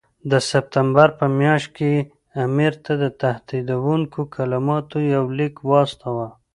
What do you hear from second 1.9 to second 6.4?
یې امیر ته د تهدیدوونکو کلماتو یو لیک واستاوه.